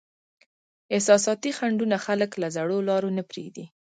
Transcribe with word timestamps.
احساساتي 0.95 1.51
خنډونه 1.57 1.97
خلک 2.05 2.31
له 2.41 2.47
زړو 2.55 2.77
لارو 2.89 3.09
نه 3.17 3.23
پرېږدي. 3.29 3.65